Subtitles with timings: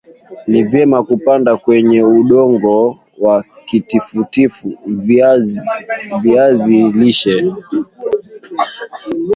[0.47, 4.77] Ni vyema kupanda kwenye udongo wa tifutifu
[6.23, 7.53] viazi lishe